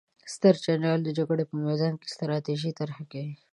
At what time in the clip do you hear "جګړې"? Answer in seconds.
1.17-1.43